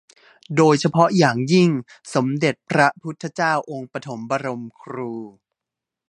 [0.55, 1.69] โดยเฉพาะอย่างยิ่ง
[2.13, 5.13] สมเด็จพระพุทธเจ้าองค์ปฐมบรมครู